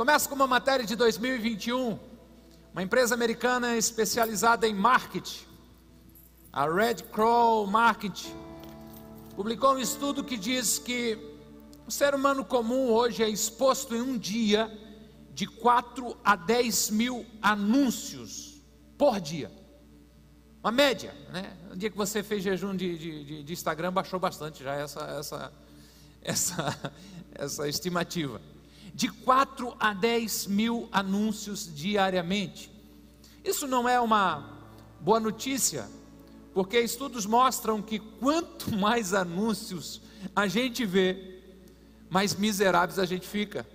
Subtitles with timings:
[0.00, 1.98] Começa com uma matéria de 2021.
[2.72, 5.44] Uma empresa americana especializada em marketing,
[6.50, 8.34] a Red Crow Marketing,
[9.36, 11.18] publicou um estudo que diz que
[11.86, 14.72] o ser humano comum hoje é exposto em um dia
[15.34, 18.58] de 4 a 10 mil anúncios
[18.96, 19.52] por dia.
[20.64, 21.58] Uma média, né?
[21.68, 25.52] No dia que você fez jejum de, de, de Instagram, baixou bastante já essa, essa,
[26.24, 26.92] essa,
[27.34, 28.40] essa estimativa.
[28.94, 32.70] De 4 a 10 mil anúncios diariamente.
[33.44, 34.58] Isso não é uma
[35.00, 35.88] boa notícia,
[36.52, 40.00] porque estudos mostram que quanto mais anúncios
[40.36, 41.40] a gente vê,
[42.10, 43.66] mais miseráveis a gente fica.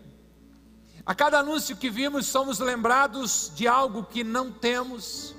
[1.06, 5.36] A cada anúncio que vimos, somos lembrados de algo que não temos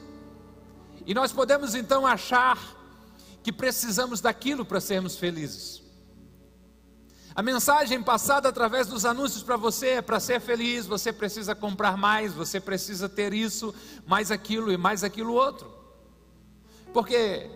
[1.06, 2.58] e nós podemos então achar
[3.42, 5.80] que precisamos daquilo para sermos felizes.
[7.36, 11.94] A mensagem passada através dos anúncios para você é para ser feliz, você precisa comprar
[11.94, 13.74] mais, você precisa ter isso,
[14.06, 15.70] mais aquilo e mais aquilo outro.
[16.94, 17.50] Porque,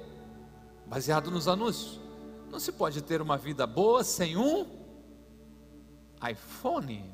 [0.86, 1.98] baseado nos anúncios,
[2.50, 4.66] não se pode ter uma vida boa sem um
[6.30, 7.10] iPhone.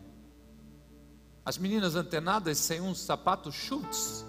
[1.45, 4.27] As meninas antenadas sem um sapato Schultz.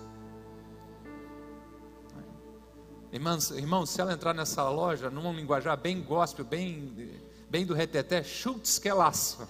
[3.11, 8.23] Irmãos, irmãos, se ela entrar nessa loja, num linguajar bem gospel, bem, bem do reteté,
[8.23, 9.47] chutes que laço.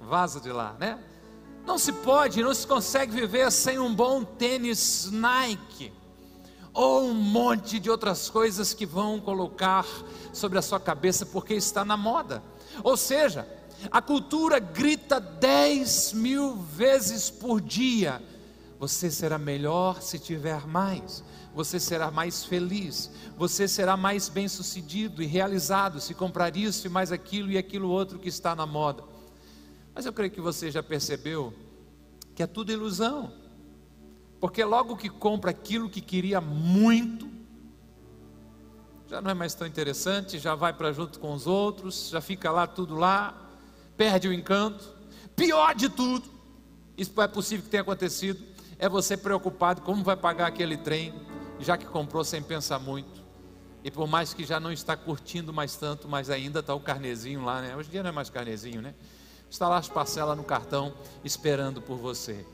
[0.00, 0.98] Vaza de lá, né?
[1.66, 5.92] Não se pode, não se consegue viver sem um bom tênis Nike
[6.72, 9.84] ou um monte de outras coisas que vão colocar
[10.32, 12.42] sobre a sua cabeça porque está na moda.
[12.82, 13.46] Ou seja,
[13.90, 18.22] a cultura grita 10 mil vezes por dia
[18.78, 25.26] você será melhor se tiver mais, você será mais feliz, você será mais bem-sucedido e
[25.26, 29.02] realizado se comprar isso e mais aquilo e aquilo outro que está na moda.
[29.94, 31.52] Mas eu creio que você já percebeu
[32.36, 33.32] que é tudo ilusão,
[34.38, 37.28] porque logo que compra aquilo que queria muito,
[39.08, 42.52] já não é mais tão interessante, já vai para junto com os outros, já fica
[42.52, 43.36] lá tudo lá,
[43.96, 44.96] perde o encanto.
[45.34, 46.28] Pior de tudo,
[46.96, 51.12] isso é possível que tenha acontecido é você preocupado como vai pagar aquele trem,
[51.58, 53.26] já que comprou sem pensar muito.
[53.82, 57.44] E por mais que já não está curtindo mais tanto, mas ainda está o carnezinho
[57.44, 57.76] lá, né?
[57.76, 58.94] Hoje em dia não é mais carnezinho, né?
[59.50, 60.94] Está lá as parcelas no cartão
[61.24, 62.44] esperando por você.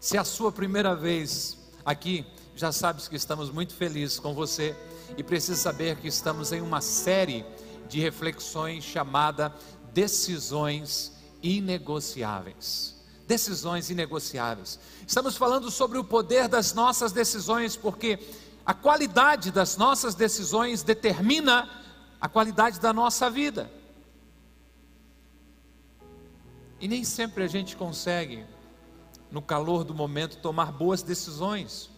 [0.00, 2.26] Se é a sua primeira vez aqui,
[2.56, 4.74] já sabes que estamos muito felizes com você
[5.16, 7.44] e precisa saber que estamos em uma série
[7.88, 9.54] de reflexões chamada
[9.92, 12.93] Decisões Inegociáveis
[13.26, 14.78] decisões inegociáveis.
[15.06, 18.18] Estamos falando sobre o poder das nossas decisões, porque
[18.64, 21.68] a qualidade das nossas decisões determina
[22.20, 23.70] a qualidade da nossa vida.
[26.80, 28.44] E nem sempre a gente consegue,
[29.30, 31.90] no calor do momento, tomar boas decisões.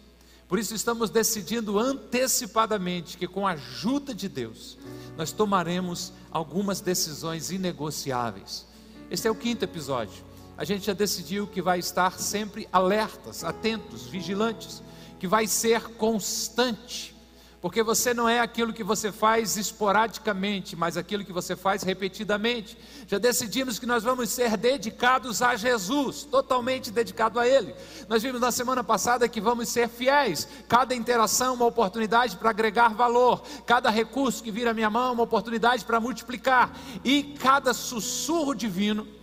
[0.47, 4.77] Por isso estamos decidindo antecipadamente que com a ajuda de Deus,
[5.17, 8.65] nós tomaremos algumas decisões inegociáveis.
[9.09, 10.26] Esse é o quinto episódio
[10.57, 14.81] a gente já decidiu que vai estar sempre alertas, atentos, vigilantes,
[15.19, 17.15] que vai ser constante,
[17.61, 22.77] porque você não é aquilo que você faz esporadicamente, mas aquilo que você faz repetidamente.
[23.07, 27.75] Já decidimos que nós vamos ser dedicados a Jesus, totalmente dedicado a Ele.
[28.07, 30.47] Nós vimos na semana passada que vamos ser fiéis.
[30.67, 33.43] Cada interação, uma oportunidade para agregar valor.
[33.65, 36.71] Cada recurso que vira minha mão, uma oportunidade para multiplicar.
[37.03, 39.17] E cada sussurro divino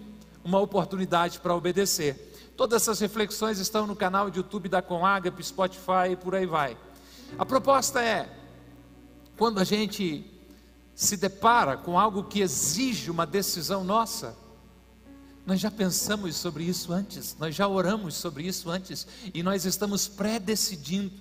[0.44, 2.52] uma oportunidade para obedecer.
[2.56, 6.76] Todas essas reflexões estão no canal de YouTube da Conagap, Spotify e por aí vai.
[7.38, 8.28] A proposta é,
[9.36, 10.30] quando a gente
[10.94, 14.36] se depara com algo que exige uma decisão nossa,
[15.44, 20.06] nós já pensamos sobre isso antes, nós já oramos sobre isso antes, e nós estamos
[20.06, 21.12] pré-decidindo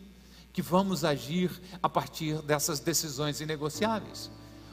[0.53, 1.51] que vamos agir
[1.81, 4.29] a partir dessas decisões inegociáveis.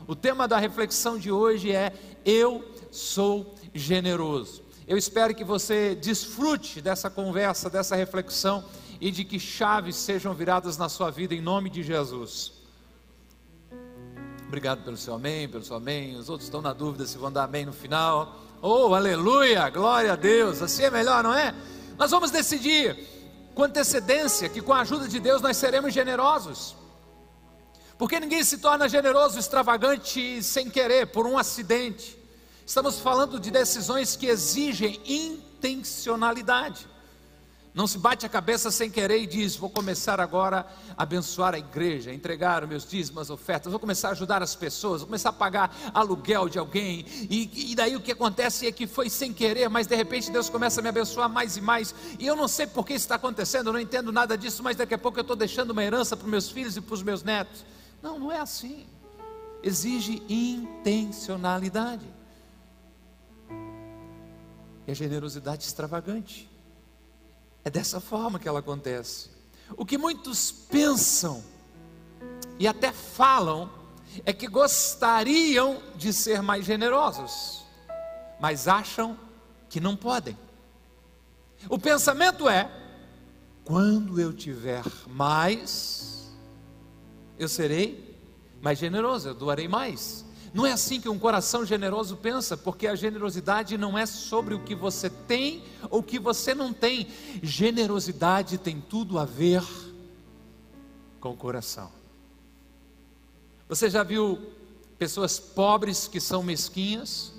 [0.06, 1.92] O tema da reflexão de hoje é:
[2.24, 4.62] Eu sou generoso.
[4.86, 8.64] Eu espero que você desfrute dessa conversa, dessa reflexão
[9.00, 12.52] e de que chaves sejam viradas na sua vida em nome de Jesus.
[14.46, 16.16] Obrigado pelo seu amém, pelo seu amém.
[16.16, 18.36] Os outros estão na dúvida se vão dar amém no final.
[18.60, 20.60] Oh, aleluia, glória a Deus.
[20.60, 21.54] Assim é melhor, não é?
[21.96, 22.98] Nós vamos decidir
[23.54, 26.74] com antecedência que com a ajuda de Deus nós seremos generosos.
[27.96, 32.18] Porque ninguém se torna generoso, extravagante sem querer, por um acidente.
[32.70, 36.86] Estamos falando de decisões que exigem intencionalidade.
[37.74, 40.64] Não se bate a cabeça sem querer e diz: Vou começar agora
[40.96, 45.00] a abençoar a igreja, entregar os meus dízimos, ofertas, vou começar a ajudar as pessoas,
[45.00, 47.04] vou começar a pagar aluguel de alguém.
[47.28, 50.48] E, e daí o que acontece é que foi sem querer, mas de repente Deus
[50.48, 51.92] começa a me abençoar mais e mais.
[52.20, 54.76] E eu não sei por que isso está acontecendo, eu não entendo nada disso, mas
[54.76, 57.02] daqui a pouco eu estou deixando uma herança para os meus filhos e para os
[57.02, 57.64] meus netos.
[58.00, 58.86] Não, não é assim.
[59.60, 62.19] Exige intencionalidade.
[64.90, 66.50] A generosidade extravagante.
[67.64, 69.30] É dessa forma que ela acontece.
[69.76, 71.44] O que muitos pensam
[72.58, 73.70] e até falam
[74.26, 77.64] é que gostariam de ser mais generosos,
[78.40, 79.16] mas acham
[79.68, 80.36] que não podem.
[81.68, 82.68] O pensamento é:
[83.64, 86.32] quando eu tiver mais,
[87.38, 88.18] eu serei
[88.60, 90.24] mais generoso, eu doarei mais.
[90.52, 94.64] Não é assim que um coração generoso pensa, porque a generosidade não é sobre o
[94.64, 97.06] que você tem ou o que você não tem.
[97.40, 99.62] Generosidade tem tudo a ver
[101.20, 101.90] com o coração.
[103.68, 104.40] Você já viu
[104.98, 107.32] pessoas pobres que são mesquinhas?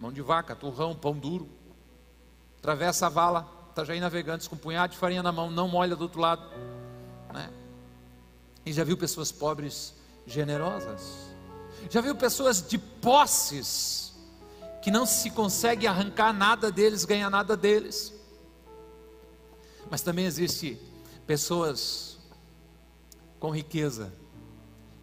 [0.00, 1.48] Mão de vaca, turrão, pão duro.
[2.58, 5.68] Atravessa a vala, está já aí navegantes com um punhado de farinha na mão, não
[5.68, 6.42] molha do outro lado.
[7.32, 7.48] Né?
[8.66, 9.94] E já viu pessoas pobres
[10.26, 11.34] generosas.
[11.90, 14.14] Já viu pessoas de posses
[14.82, 18.12] que não se consegue arrancar nada deles, ganhar nada deles.
[19.90, 20.78] Mas também existe
[21.26, 22.18] pessoas
[23.38, 24.12] com riqueza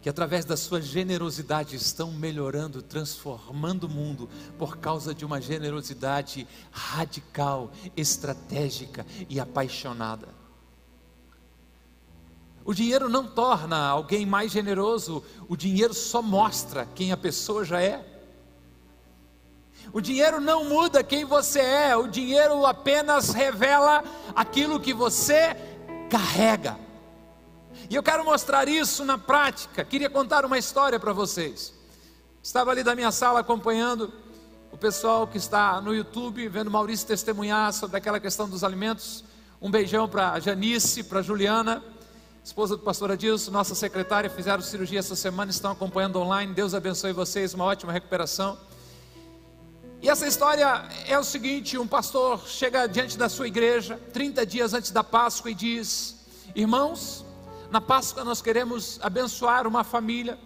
[0.02, 4.28] que através da sua generosidade estão melhorando, transformando o mundo
[4.58, 10.41] por causa de uma generosidade radical, estratégica e apaixonada.
[12.64, 17.80] O dinheiro não torna alguém mais generoso, o dinheiro só mostra quem a pessoa já
[17.82, 18.04] é.
[19.92, 24.04] O dinheiro não muda quem você é, o dinheiro apenas revela
[24.34, 25.56] aquilo que você
[26.08, 26.78] carrega.
[27.90, 29.84] E eu quero mostrar isso na prática.
[29.84, 31.74] Queria contar uma história para vocês.
[32.40, 34.12] Estava ali da minha sala acompanhando
[34.70, 39.24] o pessoal que está no YouTube, vendo Maurício testemunhar sobre aquela questão dos alimentos.
[39.60, 41.82] Um beijão para Janice, para Juliana
[42.44, 46.52] esposa do pastor Adilson, nossa secretária, fizeram cirurgia essa semana, estão acompanhando online.
[46.52, 48.58] Deus abençoe vocês, uma ótima recuperação.
[50.00, 54.74] E essa história é o seguinte: um pastor chega diante da sua igreja, 30 dias
[54.74, 56.16] antes da Páscoa, e diz:
[56.54, 57.24] Irmãos,
[57.70, 60.38] na Páscoa nós queremos abençoar uma família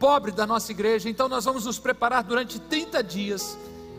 [0.00, 3.56] pobre da nossa igreja, então nós vamos nos preparar durante 30 dias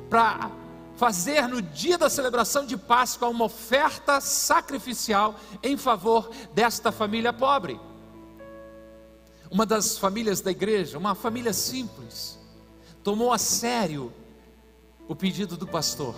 [0.10, 0.52] para
[0.98, 7.80] fazer no dia da celebração de Páscoa uma oferta sacrificial em favor desta família pobre.
[9.50, 12.38] Uma das famílias da igreja, uma família simples,
[13.04, 14.12] tomou a sério
[15.08, 16.16] o pedido do pastor.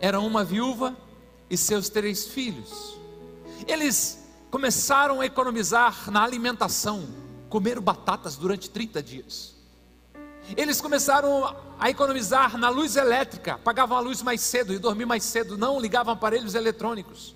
[0.00, 0.94] Era uma viúva
[1.48, 2.98] e seus três filhos.
[3.66, 4.18] Eles
[4.50, 7.08] começaram a economizar na alimentação,
[7.48, 9.59] comeram batatas durante 30 dias.
[10.56, 15.24] Eles começaram a economizar na luz elétrica, pagavam a luz mais cedo e dormiam mais
[15.24, 17.34] cedo, não ligavam aparelhos eletrônicos.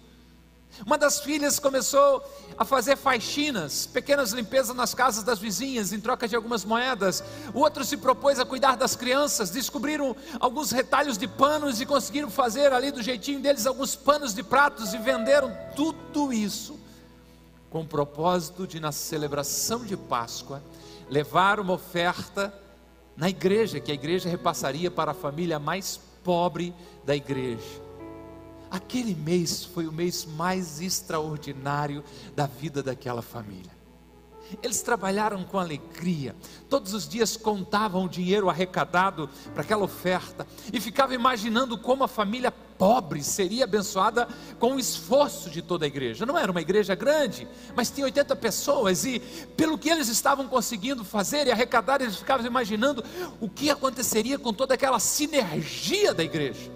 [0.84, 2.22] Uma das filhas começou
[2.58, 7.22] a fazer faxinas, pequenas limpezas nas casas das vizinhas em troca de algumas moedas.
[7.52, 12.28] O outro se propôs a cuidar das crianças, descobriram alguns retalhos de panos e conseguiram
[12.28, 16.78] fazer ali do jeitinho deles alguns panos de pratos e venderam tudo isso
[17.70, 20.62] com o propósito de na celebração de Páscoa
[21.10, 22.54] levar uma oferta
[23.16, 26.74] na igreja, que a igreja repassaria para a família mais pobre
[27.04, 27.82] da igreja.
[28.70, 32.02] Aquele mês foi o mês mais extraordinário
[32.34, 33.73] da vida daquela família.
[34.62, 36.34] Eles trabalharam com alegria,
[36.68, 42.08] todos os dias contavam o dinheiro arrecadado para aquela oferta e ficavam imaginando como a
[42.08, 46.26] família pobre seria abençoada com o esforço de toda a igreja.
[46.26, 49.20] Não era uma igreja grande, mas tinha 80 pessoas e
[49.56, 53.04] pelo que eles estavam conseguindo fazer e arrecadar, eles ficavam imaginando
[53.40, 56.73] o que aconteceria com toda aquela sinergia da igreja.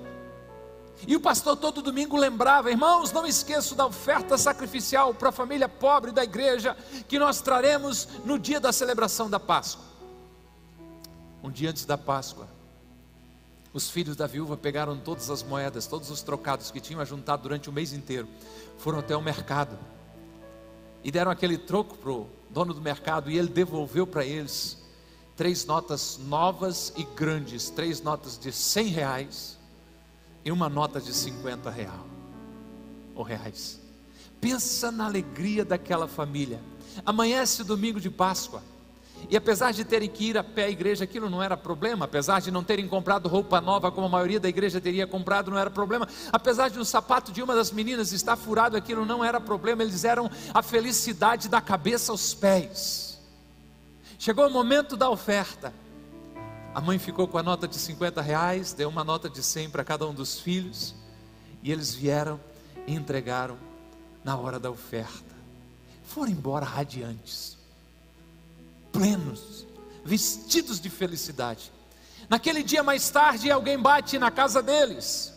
[1.06, 5.68] E o pastor todo domingo lembrava, irmãos, não esqueçam da oferta sacrificial para a família
[5.68, 6.76] pobre da igreja
[7.06, 9.84] que nós traremos no dia da celebração da Páscoa.
[11.42, 12.48] Um dia antes da Páscoa,
[13.72, 17.68] os filhos da viúva pegaram todas as moedas, todos os trocados que tinham juntado durante
[17.68, 18.26] o mês inteiro,
[18.78, 19.78] foram até o mercado
[21.04, 24.78] e deram aquele troco para o dono do mercado e ele devolveu para eles
[25.36, 29.57] três notas novas e grandes, três notas de cem reais
[30.44, 32.06] e uma nota de 50 real,
[33.14, 33.80] ou reais.
[34.40, 36.60] Pensa na alegria daquela família.
[37.04, 38.62] Amanhece domingo de Páscoa.
[39.28, 42.04] E apesar de terem que ir a pé à igreja, aquilo não era problema.
[42.04, 45.58] Apesar de não terem comprado roupa nova, como a maioria da igreja teria comprado, não
[45.58, 46.06] era problema.
[46.32, 49.82] Apesar de um sapato de uma das meninas estar furado, aquilo não era problema.
[49.82, 53.18] Eles eram a felicidade da cabeça aos pés.
[54.18, 55.72] Chegou o momento da oferta.
[56.74, 59.84] A mãe ficou com a nota de 50 reais, deu uma nota de 100 para
[59.84, 60.94] cada um dos filhos.
[61.62, 62.40] E eles vieram
[62.86, 63.58] e entregaram
[64.22, 65.34] na hora da oferta.
[66.04, 67.58] Foram embora radiantes
[68.92, 69.66] plenos,
[70.04, 71.70] vestidos de felicidade.
[72.28, 75.32] Naquele dia mais tarde, alguém bate na casa deles.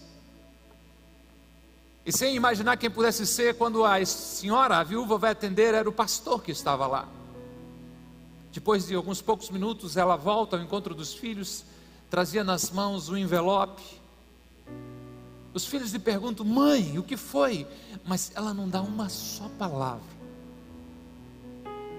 [2.06, 5.94] E sem imaginar quem pudesse ser, quando a senhora, a viúva, vai atender, era o
[5.94, 7.08] pastor que estava lá.
[8.52, 11.64] Depois de alguns poucos minutos, ela volta ao encontro dos filhos,
[12.10, 13.82] trazia nas mãos um envelope.
[15.54, 17.66] Os filhos lhe perguntam: Mãe, o que foi?
[18.06, 20.22] Mas ela não dá uma só palavra.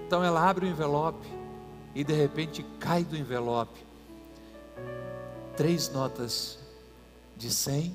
[0.05, 1.27] Então ela abre o envelope
[1.95, 3.79] e de repente cai do envelope
[5.55, 6.57] três notas
[7.37, 7.93] de 100,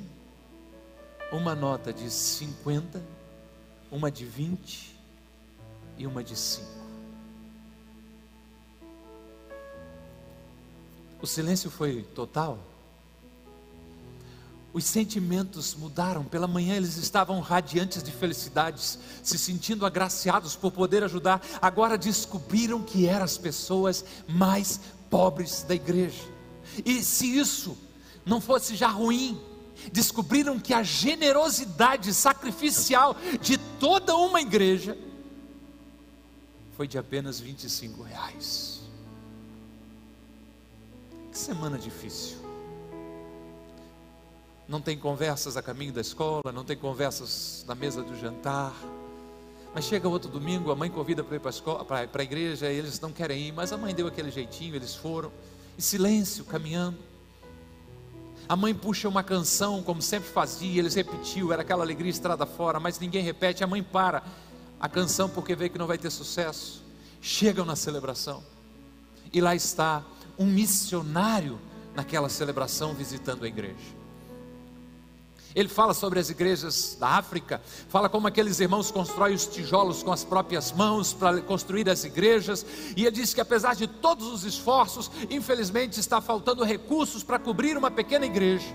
[1.33, 3.03] uma nota de 50,
[3.91, 4.97] uma de 20
[5.97, 6.78] e uma de 5.
[11.21, 12.59] O silêncio foi total.
[14.73, 16.25] Os sentimentos mudaram.
[16.25, 21.45] Pela manhã eles estavam radiantes de felicidades, se sentindo agraciados por poder ajudar.
[21.61, 26.23] Agora descobriram que eram as pessoas mais pobres da igreja.
[26.85, 27.77] E se isso
[28.25, 29.41] não fosse já ruim,
[29.93, 34.97] descobriram que a generosidade sacrificial de toda uma igreja
[36.77, 38.78] foi de apenas 25 reais.
[41.39, 42.37] Semana difícil
[44.67, 48.75] não tem conversas a caminho da escola, não tem conversas na mesa do jantar.
[49.73, 53.13] Mas chega outro domingo, a mãe convida para ir para a igreja, e eles não
[53.13, 55.31] querem ir, mas a mãe deu aquele jeitinho, eles foram,
[55.79, 56.99] em silêncio, caminhando.
[58.49, 62.81] A mãe puxa uma canção, como sempre fazia, eles repetiu, era aquela alegria estrada fora,
[62.81, 64.25] mas ninguém repete, a mãe para
[64.81, 66.83] a canção porque vê que não vai ter sucesso.
[67.23, 68.43] Chegam na celebração,
[69.33, 70.05] e lá está
[70.39, 71.59] um missionário
[71.95, 73.99] naquela celebração visitando a igreja.
[75.55, 80.13] Ele fala sobre as igrejas da África, fala como aqueles irmãos constroem os tijolos com
[80.13, 82.65] as próprias mãos para construir as igrejas,
[82.97, 87.77] e ele diz que apesar de todos os esforços, infelizmente está faltando recursos para cobrir
[87.77, 88.69] uma pequena igreja,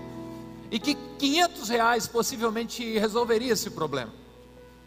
[0.70, 4.23] e que 500 reais possivelmente resolveria esse problema.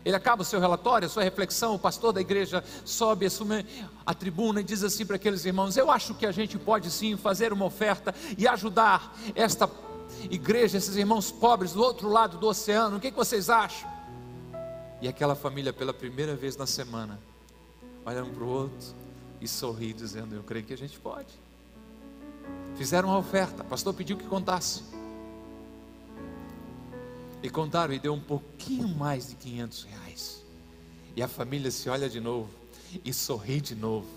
[0.08, 3.66] Ele acaba o seu relatório, a sua reflexão, o pastor da igreja sobe, assume
[4.06, 7.18] a tribuna e diz assim para aqueles irmãos: Eu acho que a gente pode sim
[7.18, 9.70] fazer uma oferta e ajudar esta
[10.32, 13.92] igreja, esses irmãos pobres do outro lado do oceano, o que, que vocês acham?
[15.02, 17.20] E aquela família, pela primeira vez na semana,
[18.06, 18.96] olha um para o outro
[19.42, 21.38] e sorri, dizendo: Eu creio que a gente pode.
[22.78, 24.84] Fizeram uma oferta, o pastor pediu que contasse.
[27.42, 30.46] E contaram e deu um pouquinho mais de 500 reais.
[31.16, 32.50] E a família se olha de novo
[33.04, 34.08] e sorri de novo.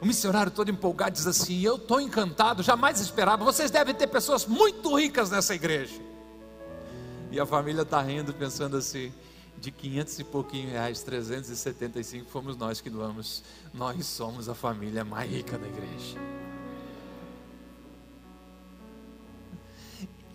[0.00, 3.44] O missionário todo empolgado diz assim: Eu estou encantado, jamais esperava.
[3.44, 6.00] Vocês devem ter pessoas muito ricas nessa igreja.
[7.30, 9.12] E a família está rindo, pensando assim:
[9.58, 13.42] de 500 e pouquinho reais, 375 fomos nós que doamos.
[13.72, 16.45] Nós somos a família mais rica da igreja.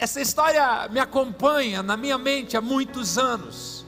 [0.02, 3.86] Essa história me acompanha na minha mente há muitos anos.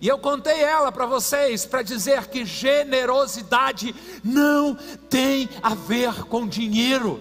[0.00, 4.74] E eu contei ela para vocês para dizer que generosidade não
[5.10, 7.20] tem a ver com dinheiro,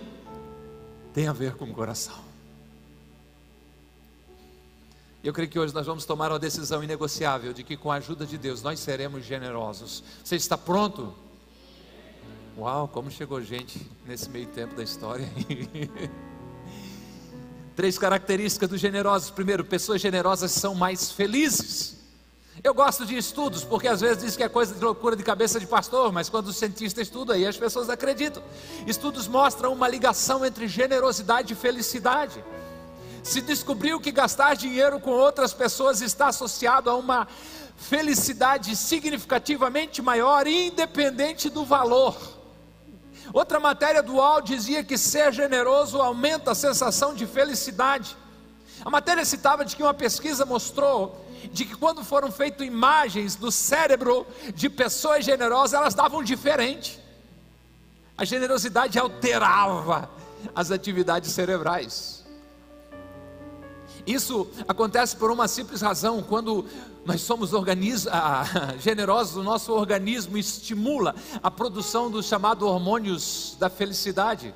[1.13, 2.15] tem a ver com coração.
[5.22, 8.25] Eu creio que hoje nós vamos tomar uma decisão inegociável de que com a ajuda
[8.25, 10.06] de Deus nós seremos generosos.
[10.24, 11.13] Você está pronto?
[12.58, 15.27] Uau, como chegou gente nesse meio tempo da história.
[17.79, 19.29] Três características dos generosos.
[19.29, 21.95] Primeiro, pessoas generosas são mais felizes.
[22.62, 25.62] Eu gosto de estudos, porque às vezes diz que é coisa de loucura de cabeça
[25.62, 28.43] de pastor, mas quando o cientista estuda, aí as pessoas acreditam.
[28.86, 32.43] Estudos mostram uma ligação entre generosidade e felicidade.
[33.24, 37.29] Se descobriu que gastar dinheiro com outras pessoas está associado a uma
[37.77, 42.38] felicidade significativamente maior, independente do valor.
[43.33, 48.17] Outra matéria do UOL dizia que ser generoso aumenta a sensação de felicidade.
[48.83, 53.51] A matéria citava de que uma pesquisa mostrou de que quando foram feitas imagens do
[53.51, 57.00] cérebro de pessoas generosas, elas davam diferente.
[58.17, 60.09] A generosidade alterava
[60.53, 62.18] as atividades cerebrais.
[64.10, 66.66] Isso acontece por uma simples razão: quando
[67.06, 67.51] nós somos
[68.12, 68.44] ah,
[68.80, 71.13] generosos, o nosso organismo estimula
[71.44, 74.56] a produção dos chamados hormônios da felicidade,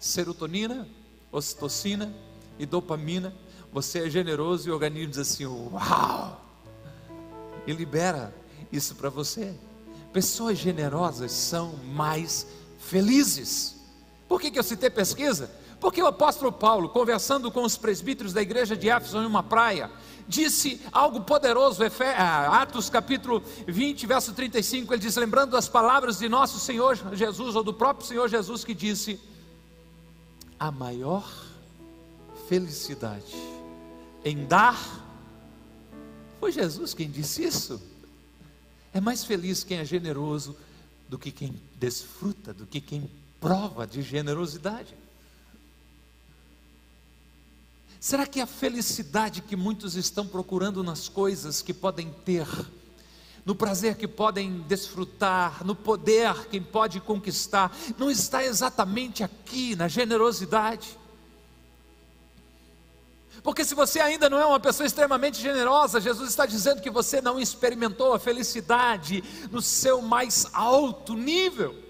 [0.00, 0.88] serotonina,
[1.30, 2.12] ocitocina
[2.58, 3.32] e dopamina.
[3.72, 6.44] Você é generoso e o organismo diz assim: Uau!
[7.68, 8.34] E libera
[8.72, 9.54] isso para você.
[10.12, 12.48] Pessoas generosas são mais
[12.80, 13.76] felizes.
[14.26, 15.48] Por que, que eu citei pesquisa?
[15.80, 19.90] Porque o apóstolo Paulo, conversando com os presbíteros da igreja de Éfeso em uma praia,
[20.26, 21.82] disse algo poderoso,
[22.16, 27.54] ah, Atos capítulo 20, verso 35, ele diz: lembrando as palavras de nosso Senhor Jesus,
[27.54, 29.20] ou do próprio Senhor Jesus, que disse:
[30.58, 31.26] a maior
[32.48, 33.36] felicidade
[34.24, 34.76] em dar,
[36.40, 37.80] foi Jesus quem disse isso.
[38.92, 40.56] É mais feliz quem é generoso
[41.08, 43.08] do que quem desfruta, do que quem
[43.40, 44.94] prova de generosidade.
[48.00, 52.46] Será que a felicidade que muitos estão procurando nas coisas que podem ter,
[53.44, 59.88] no prazer que podem desfrutar, no poder que pode conquistar, não está exatamente aqui na
[59.88, 60.96] generosidade?
[63.42, 67.20] Porque se você ainda não é uma pessoa extremamente generosa, Jesus está dizendo que você
[67.20, 71.87] não experimentou a felicidade no seu mais alto nível.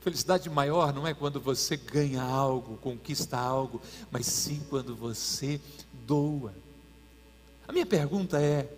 [0.00, 5.60] Felicidade maior não é quando você ganha algo, conquista algo, mas sim quando você
[6.06, 6.54] doa.
[7.66, 8.72] A minha pergunta é: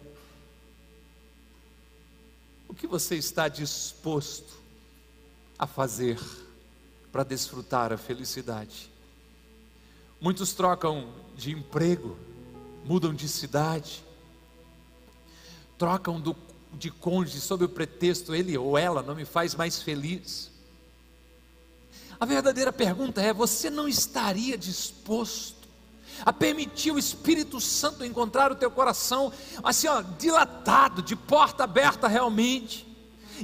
[2.66, 4.58] o que você está disposto
[5.58, 6.18] a fazer
[7.12, 8.90] para desfrutar a felicidade?
[10.20, 12.16] Muitos trocam de emprego,
[12.84, 14.04] mudam de cidade,
[15.78, 16.36] trocam do,
[16.74, 20.49] de cônjuge sob o pretexto ele ou ela não me faz mais feliz.
[22.20, 25.68] A verdadeira pergunta é: você não estaria disposto
[26.24, 29.32] a permitir o Espírito Santo encontrar o teu coração
[29.64, 32.90] assim, ó, dilatado, de porta aberta realmente?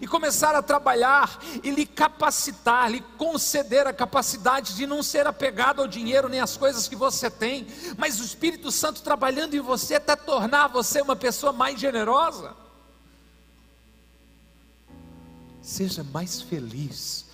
[0.00, 5.80] e começar a trabalhar e lhe capacitar, lhe conceder a capacidade de não ser apegado
[5.80, 7.66] ao dinheiro nem às coisas que você tem,
[7.96, 12.54] mas o Espírito Santo trabalhando em você até tornar você uma pessoa mais generosa.
[15.62, 17.24] Seja mais feliz,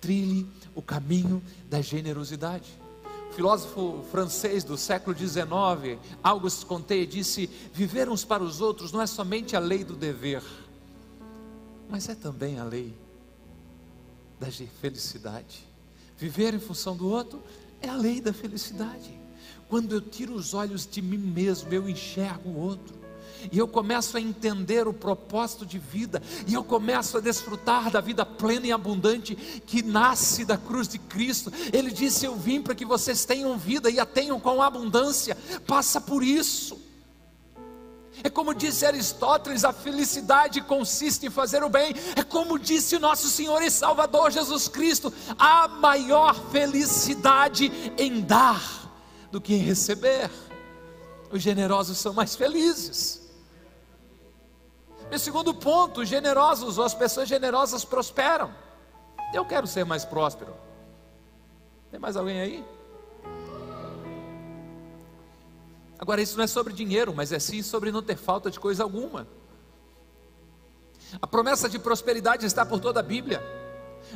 [0.00, 0.46] trilhe
[0.78, 2.70] o caminho da generosidade.
[3.30, 9.02] O filósofo francês do século XIX, Auguste Comte, disse: Viver uns para os outros não
[9.02, 10.42] é somente a lei do dever
[11.88, 12.94] mas é também a lei
[14.38, 15.66] da felicidade.
[16.16, 17.42] Viver em função do outro
[17.80, 19.18] é a lei da felicidade.
[19.68, 22.97] Quando eu tiro os olhos de mim mesmo, eu enxergo o outro.
[23.50, 28.00] E eu começo a entender o propósito de vida, e eu começo a desfrutar da
[28.00, 29.34] vida plena e abundante
[29.66, 31.52] que nasce da cruz de Cristo.
[31.72, 35.36] Ele disse: Eu vim para que vocês tenham vida e a tenham com abundância.
[35.66, 36.88] Passa por isso.
[38.22, 41.94] É como disse Aristóteles: a felicidade consiste em fazer o bem.
[42.16, 48.60] É como disse nosso Senhor e Salvador Jesus Cristo: a maior felicidade em dar
[49.30, 50.30] do que em receber.
[51.30, 53.17] Os generosos são mais felizes.
[55.10, 58.52] Meu segundo ponto: os generosos ou as pessoas generosas prosperam.
[59.32, 60.54] Eu quero ser mais próspero.
[61.90, 62.64] Tem mais alguém aí?
[65.98, 68.82] Agora, isso não é sobre dinheiro, mas é sim sobre não ter falta de coisa
[68.82, 69.26] alguma.
[71.20, 73.42] A promessa de prosperidade está por toda a Bíblia.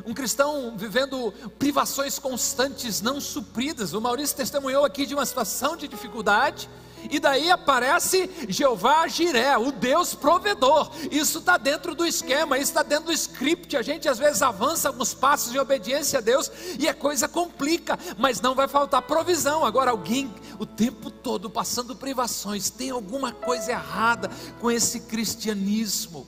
[0.06, 3.92] Um cristão vivendo privações constantes, não supridas.
[3.92, 6.68] O Maurício testemunhou aqui de uma situação de dificuldade,
[7.10, 10.90] e daí aparece Jeová Jiré, o Deus provedor.
[11.10, 13.76] Isso está dentro do esquema, isso está dentro do script.
[13.76, 17.98] A gente às vezes avança alguns passos de obediência a Deus e a coisa complica,
[18.18, 19.64] mas não vai faltar provisão.
[19.64, 26.26] Agora, alguém o tempo todo passando privações, tem alguma coisa errada com esse cristianismo.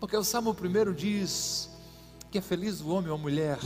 [0.00, 1.70] Porque o Salmo 1 diz
[2.30, 3.58] que é feliz o homem ou a mulher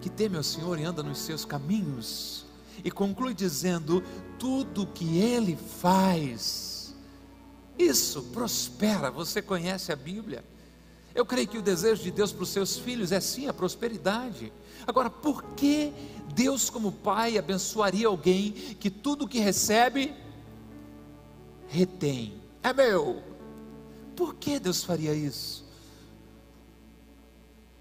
[0.00, 2.45] que teme ao Senhor e anda nos seus caminhos
[2.84, 4.02] e conclui dizendo:
[4.38, 6.94] tudo que ele faz,
[7.78, 9.10] isso prospera.
[9.10, 10.44] Você conhece a Bíblia?
[11.14, 14.52] Eu creio que o desejo de Deus para os seus filhos é sim a prosperidade.
[14.86, 15.92] Agora, por que
[16.34, 20.14] Deus, como Pai, abençoaria alguém que tudo que recebe
[21.68, 22.34] retém?
[22.62, 23.22] É meu.
[24.14, 25.64] Por que Deus faria isso?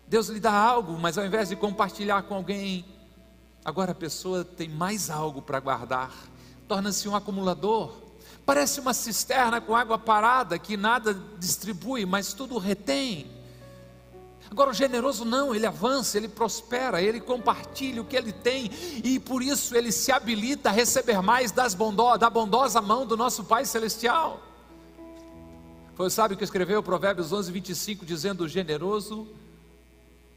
[0.07, 2.85] Deus lhe dá algo, mas ao invés de compartilhar com alguém,
[3.65, 6.13] Agora a pessoa tem mais algo para guardar,
[6.67, 7.97] torna-se um acumulador.
[8.45, 13.33] Parece uma cisterna com água parada que nada distribui, mas tudo retém.
[14.51, 18.69] Agora, o generoso não, ele avança, ele prospera, ele compartilha o que ele tem
[19.03, 23.17] e por isso ele se habilita a receber mais das bondó, da bondosa mão do
[23.17, 24.39] nosso Pai Celestial.
[25.95, 29.27] Foi o sábio que escreveu Provérbios 11, 25, dizendo: O generoso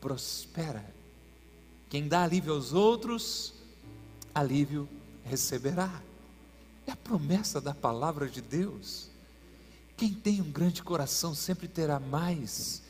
[0.00, 0.97] prospera.
[1.88, 3.54] Quem dá alívio aos outros,
[4.34, 4.88] alívio
[5.24, 6.02] receberá.
[6.86, 9.08] É a promessa da palavra de Deus.
[9.96, 12.82] Quem tem um grande coração sempre terá mais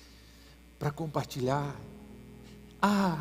[0.79, 1.75] para compartilhar.
[2.83, 3.19] Ah,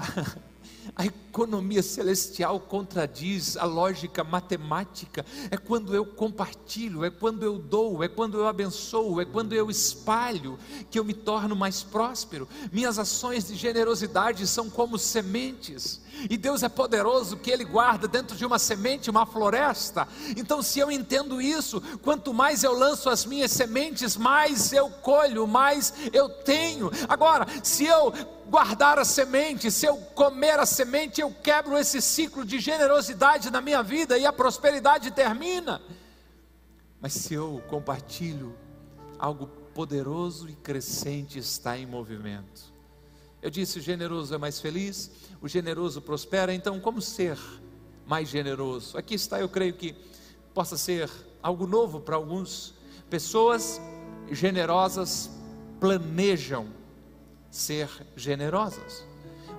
[0.96, 1.06] a
[1.38, 5.23] economia celestial contradiz a lógica matemática.
[5.52, 9.69] É quando eu compartilho, é quando eu dou, é quando eu abençoo, é quando eu
[9.69, 10.58] espalho
[10.89, 12.47] que eu me torno mais próspero.
[12.71, 16.02] Minhas ações de generosidade são como sementes.
[16.28, 20.08] E Deus é poderoso que Ele guarda dentro de uma semente uma floresta.
[20.36, 25.45] Então, se eu entendo isso, quanto mais eu lanço as minhas sementes, mais eu colho,
[25.45, 26.89] mais eu tenho.
[27.08, 28.12] Agora, se eu
[28.50, 33.62] guardar a semente, se eu comer a semente, eu quebro esse ciclo de generosidade na
[33.62, 35.82] minha vida e a prosperidade termina.
[37.00, 38.56] Mas se eu compartilho,
[39.20, 42.74] algo poderoso e crescente está em movimento.
[43.42, 45.12] Eu disse: o generoso é mais feliz,
[45.42, 47.38] o generoso prospera, então, como ser
[48.06, 48.98] mais generoso?
[48.98, 49.96] Aqui está, eu creio que
[50.54, 51.10] possa ser
[51.42, 52.74] algo novo para alguns.
[53.10, 53.80] Pessoas
[54.32, 55.30] generosas
[55.80, 56.68] planejam
[57.52, 59.06] ser generosas.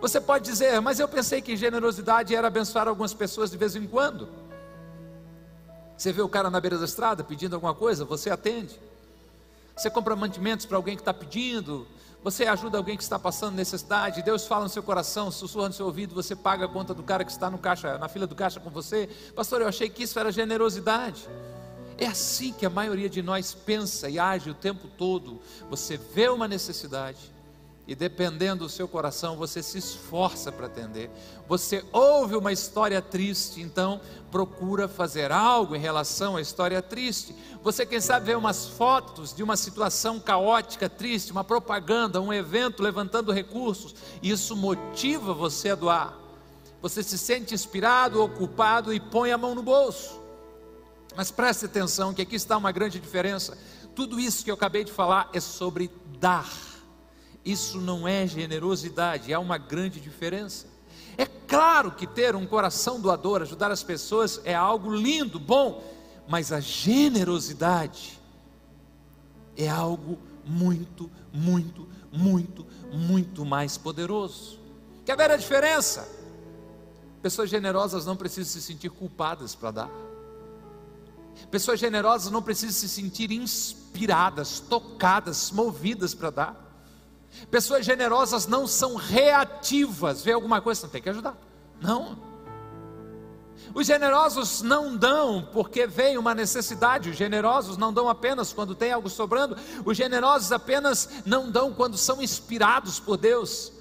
[0.01, 3.87] Você pode dizer, mas eu pensei que generosidade era abençoar algumas pessoas de vez em
[3.87, 4.29] quando.
[5.97, 8.79] Você vê o cara na beira da estrada pedindo alguma coisa, você atende.
[9.77, 11.87] Você compra mantimentos para alguém que está pedindo,
[12.23, 15.87] você ajuda alguém que está passando necessidade, Deus fala no seu coração, sussurra no seu
[15.87, 18.59] ouvido, você paga a conta do cara que está no caixa, na fila do caixa
[18.59, 19.09] com você.
[19.37, 21.29] Pastor, eu achei que isso era generosidade.
[21.97, 25.41] É assim que a maioria de nós pensa e age o tempo todo.
[25.71, 27.19] Você vê uma necessidade,
[27.89, 31.11] e dependendo do seu coração, você se esforça para atender.
[31.49, 33.99] Você ouve uma história triste, então
[34.31, 37.35] procura fazer algo em relação à história triste.
[37.65, 42.83] Você, quem sabe, vê umas fotos de uma situação caótica, triste, uma propaganda, um evento
[42.83, 46.15] levantando recursos, e isso motiva você a doar.
[46.83, 50.21] Você se sente inspirado, ocupado e põe a mão no bolso.
[51.17, 53.57] Mas preste atenção que aqui está uma grande diferença.
[53.95, 56.68] Tudo isso que eu acabei de falar é sobre dar
[57.51, 60.67] isso não é generosidade, há uma grande diferença.
[61.17, 65.83] É claro que ter um coração doador, ajudar as pessoas é algo lindo, bom,
[66.29, 68.21] mas a generosidade
[69.57, 74.59] é algo muito, muito, muito, muito mais poderoso.
[75.05, 76.07] Quer ver a diferença?
[77.23, 79.91] Pessoas generosas não precisam se sentir culpadas para dar.
[81.51, 86.68] Pessoas generosas não precisam se sentir inspiradas, tocadas, movidas para dar.
[87.51, 91.37] Pessoas generosas não são reativas, vê alguma coisa, não tem que ajudar.
[91.81, 92.29] Não.
[93.75, 98.93] Os generosos não dão porque vem uma necessidade, os generosos não dão apenas quando tem
[98.93, 103.73] algo sobrando, os generosos apenas não dão quando são inspirados por Deus.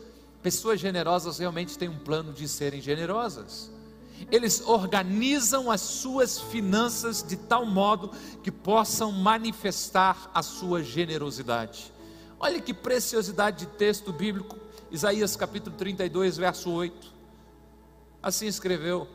[0.44, 3.72] Pessoas generosas realmente têm um plano de serem generosas.
[4.32, 8.12] Eles organizam as suas finanças de tal modo
[8.44, 11.94] que possam manifestar a sua generosidade.
[12.40, 14.58] Olha que preciosidade de texto bíblico,
[14.92, 17.14] Isaías capítulo 32, verso 8.
[18.22, 19.08] Assim escreveu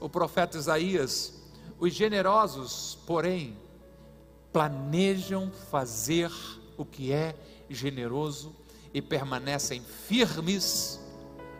[0.00, 1.42] o profeta Isaías:
[1.78, 3.58] Os generosos, porém,
[4.52, 6.30] planejam fazer
[6.76, 7.34] o que é
[7.68, 8.54] generoso
[8.92, 11.00] e permanecem firmes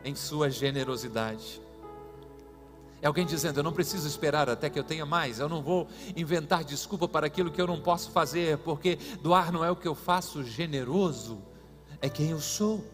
[0.04, 1.61] em sua generosidade.
[3.02, 5.88] É alguém dizendo: Eu não preciso esperar até que eu tenha mais, eu não vou
[6.16, 9.88] inventar desculpa para aquilo que eu não posso fazer, porque doar não é o que
[9.88, 11.42] eu faço, generoso
[12.00, 12.84] é quem eu sou.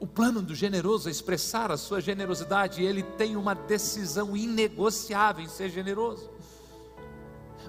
[0.00, 5.44] O plano do generoso é expressar a sua generosidade, e ele tem uma decisão inegociável
[5.44, 6.28] em ser generoso.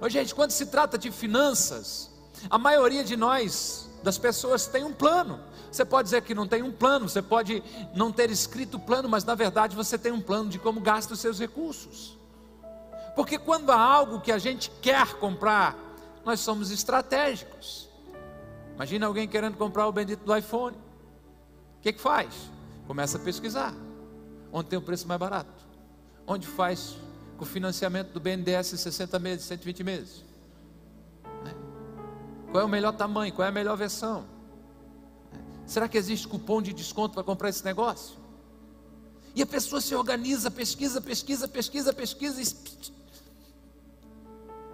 [0.02, 2.10] Ô, gente, quando se trata de finanças,
[2.50, 5.40] a maioria de nós, das pessoas, tem um plano.
[5.74, 7.64] Você pode dizer que não tem um plano, você pode
[7.96, 11.16] não ter escrito o plano, mas na verdade você tem um plano de como gasta
[11.16, 12.16] os seus recursos.
[13.16, 15.76] Porque quando há algo que a gente quer comprar,
[16.24, 17.90] nós somos estratégicos.
[18.76, 20.78] Imagina alguém querendo comprar o bendito do iPhone.
[20.78, 22.32] O que, que faz?
[22.86, 23.74] Começa a pesquisar.
[24.52, 25.66] Onde tem o preço mais barato?
[26.28, 26.96] Onde faz
[27.36, 30.24] com o financiamento do BNDES 60 meses, 120 meses?
[31.44, 31.56] Né?
[32.52, 33.34] Qual é o melhor tamanho?
[33.34, 34.33] Qual é a melhor versão?
[35.66, 38.18] Será que existe cupom de desconto para comprar esse negócio?
[39.36, 42.56] E a pessoa se organiza, pesquisa, pesquisa, pesquisa, pesquisa.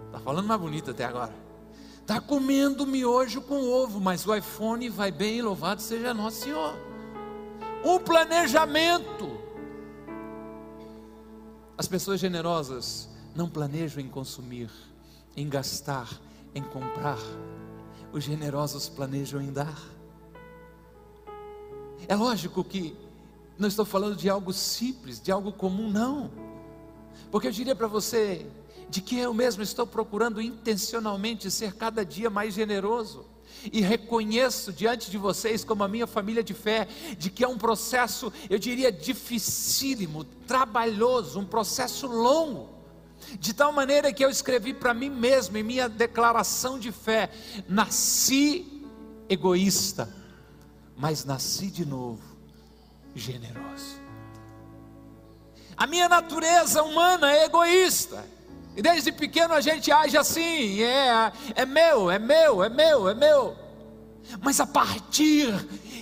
[0.06, 1.34] Está falando mais bonito até agora.
[2.00, 6.74] Está comendo miojo com ovo, mas o iPhone vai bem, louvado seja nosso Senhor.
[7.84, 9.38] Um planejamento.
[11.78, 14.70] As pessoas generosas não planejam em consumir,
[15.36, 16.10] em gastar,
[16.54, 17.18] em comprar.
[18.12, 19.80] Os generosos planejam em dar.
[22.08, 22.96] É lógico que
[23.58, 26.30] não estou falando de algo simples, de algo comum, não.
[27.30, 28.46] Porque eu diria para você
[28.88, 33.24] de que eu mesmo estou procurando intencionalmente ser cada dia mais generoso.
[33.72, 37.58] E reconheço diante de vocês, como a minha família de fé, de que é um
[37.58, 42.70] processo, eu diria, dificílimo, trabalhoso, um processo longo.
[43.38, 47.30] De tal maneira que eu escrevi para mim mesmo, em minha declaração de fé:
[47.68, 48.82] nasci
[49.28, 50.08] egoísta,
[51.00, 52.22] mas nasci de novo
[53.14, 53.98] generoso.
[55.74, 58.22] A minha natureza humana é egoísta.
[58.76, 63.14] E desde pequeno a gente age assim, é, é meu, é meu, é meu, é
[63.14, 63.56] meu.
[64.42, 65.50] Mas a partir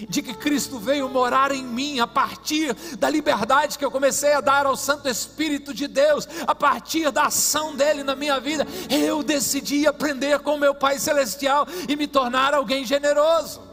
[0.08, 4.40] de que Cristo veio morar em mim, a partir da liberdade que eu comecei a
[4.40, 9.22] dar ao Santo Espírito de Deus, a partir da ação dele na minha vida, eu
[9.22, 13.67] decidi aprender com meu Pai Celestial e me tornar alguém generoso.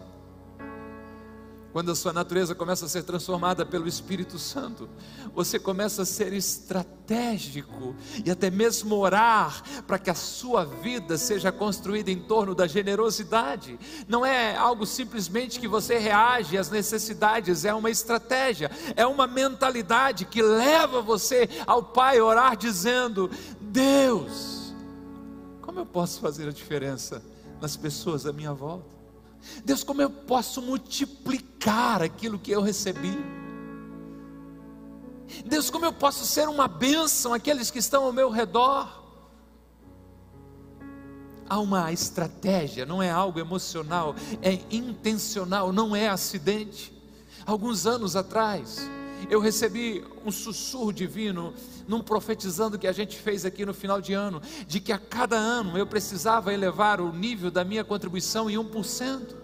[1.76, 4.88] Quando a sua natureza começa a ser transformada pelo Espírito Santo,
[5.34, 11.52] você começa a ser estratégico e até mesmo orar para que a sua vida seja
[11.52, 13.78] construída em torno da generosidade.
[14.08, 20.24] Não é algo simplesmente que você reage às necessidades, é uma estratégia, é uma mentalidade
[20.24, 24.74] que leva você ao Pai orar dizendo: Deus,
[25.62, 27.22] como eu posso fazer a diferença
[27.60, 28.95] nas pessoas à minha volta?
[29.64, 33.18] Deus, como eu posso multiplicar aquilo que eu recebi?
[35.46, 39.04] Deus, como eu posso ser uma bênção àqueles que estão ao meu redor?
[41.48, 46.92] Há uma estratégia, não é algo emocional, é intencional, não é acidente.
[47.46, 48.90] Alguns anos atrás,
[49.30, 51.54] eu recebi um sussurro divino
[51.88, 55.36] num profetizando que a gente fez aqui no final de ano, de que a cada
[55.36, 59.36] ano eu precisava elevar o nível da minha contribuição em 1%.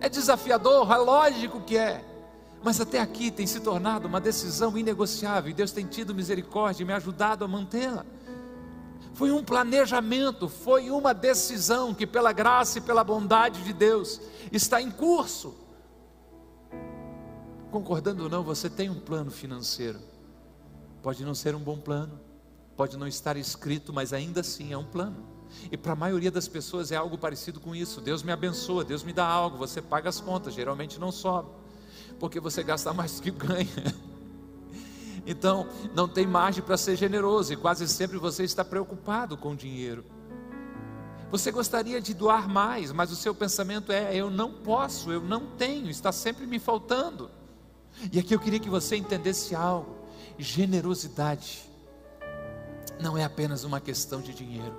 [0.00, 2.04] É desafiador, é lógico que é.
[2.62, 6.86] Mas até aqui tem se tornado uma decisão inegociável e Deus tem tido misericórdia e
[6.86, 8.04] me ajudado a mantê-la.
[9.14, 14.20] Foi um planejamento, foi uma decisão que, pela graça e pela bondade de Deus,
[14.52, 15.54] está em curso.
[17.76, 19.98] Concordando ou não, você tem um plano financeiro.
[21.02, 22.18] Pode não ser um bom plano,
[22.74, 25.22] pode não estar escrito, mas ainda assim é um plano.
[25.70, 28.00] E para a maioria das pessoas é algo parecido com isso.
[28.00, 31.50] Deus me abençoa, Deus me dá algo, você paga as contas, geralmente não sobe,
[32.18, 33.68] porque você gasta mais do que ganha.
[35.28, 39.56] Então, não tem margem para ser generoso e quase sempre você está preocupado com o
[39.56, 40.04] dinheiro.
[41.32, 45.44] Você gostaria de doar mais, mas o seu pensamento é: eu não posso, eu não
[45.58, 47.28] tenho, está sempre me faltando.
[48.12, 49.96] E aqui eu queria que você entendesse algo:
[50.38, 51.64] generosidade
[53.00, 54.78] não é apenas uma questão de dinheiro,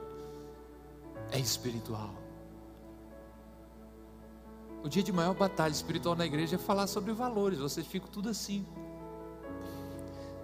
[1.32, 2.13] é espiritual.
[4.84, 8.30] O dia de maior batalha espiritual na igreja é falar sobre valores, vocês ficam tudo
[8.30, 8.65] assim.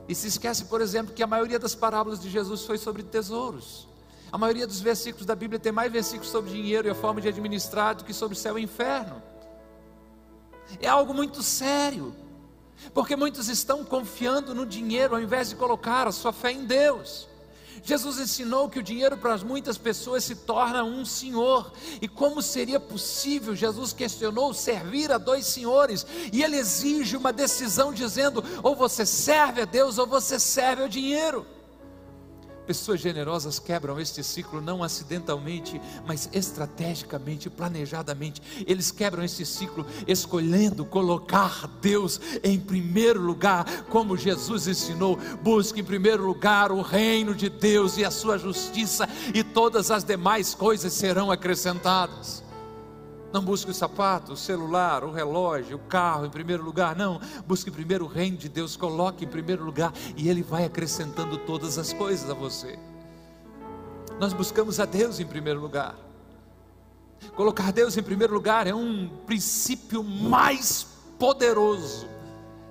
[0.07, 3.87] E se esquece, por exemplo, que a maioria das parábolas de Jesus foi sobre tesouros.
[4.31, 7.27] A maioria dos versículos da Bíblia tem mais versículos sobre dinheiro e a forma de
[7.27, 9.21] administrar do que sobre céu e inferno.
[10.81, 12.13] É algo muito sério.
[12.93, 17.27] Porque muitos estão confiando no dinheiro ao invés de colocar a sua fé em Deus.
[17.83, 21.73] Jesus ensinou que o dinheiro para muitas pessoas se torna um senhor.
[22.01, 26.05] E como seria possível, Jesus questionou, servir a dois senhores?
[26.31, 30.87] E ele exige uma decisão dizendo: ou você serve a Deus ou você serve ao
[30.87, 31.45] dinheiro.
[32.65, 38.41] Pessoas generosas quebram este ciclo não acidentalmente, mas estrategicamente, planejadamente.
[38.65, 45.83] Eles quebram este ciclo escolhendo colocar Deus em primeiro lugar, como Jesus ensinou: busque em
[45.83, 50.93] primeiro lugar o reino de Deus e a sua justiça, e todas as demais coisas
[50.93, 52.43] serão acrescentadas.
[53.33, 56.95] Não busque o sapato, o celular, o relógio, o carro em primeiro lugar.
[56.95, 57.19] Não.
[57.47, 58.77] Busque primeiro o reino de Deus.
[58.77, 59.91] Coloque em primeiro lugar.
[60.15, 62.77] E Ele vai acrescentando todas as coisas a você.
[64.19, 65.95] Nós buscamos a Deus em primeiro lugar.
[67.35, 70.85] Colocar Deus em primeiro lugar é um princípio mais
[71.17, 72.07] poderoso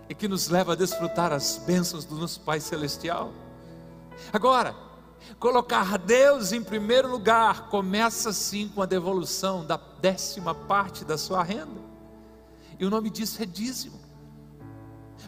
[0.09, 3.33] e que nos leva a desfrutar as bênçãos do nosso Pai Celestial.
[4.33, 4.77] Agora,
[5.43, 11.43] Colocar Deus em primeiro lugar começa sim com a devolução da décima parte da sua
[11.43, 11.81] renda.
[12.79, 13.99] E o nome disso é dízimo.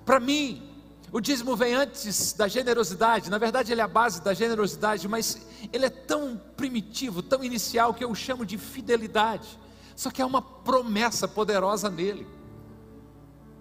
[0.04, 0.70] Para mim,
[1.14, 5.46] O dízimo vem antes da generosidade, na verdade, ele é a base da generosidade, mas
[5.72, 9.56] ele é tão primitivo, tão inicial, que eu chamo de fidelidade.
[9.94, 12.26] Só que há uma promessa poderosa nele.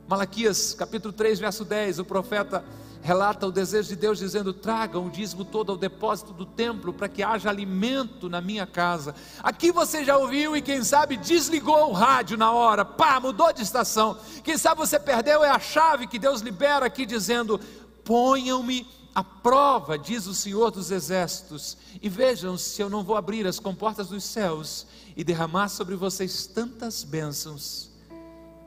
[0.07, 2.65] Malaquias capítulo 3, verso 10, o profeta
[3.03, 7.09] relata o desejo de Deus dizendo: tragam o dízimo todo ao depósito do templo para
[7.09, 9.13] que haja alimento na minha casa.
[9.43, 13.61] Aqui você já ouviu e quem sabe desligou o rádio na hora, pá, mudou de
[13.61, 14.17] estação.
[14.43, 17.59] Quem sabe você perdeu é a chave que Deus libera aqui dizendo:
[18.05, 23.45] ponham-me à prova, diz o Senhor dos Exércitos, e vejam se eu não vou abrir
[23.45, 27.91] as comportas dos céus e derramar sobre vocês tantas bênçãos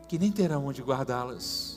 [0.07, 1.76] que nem terão onde guardá-las.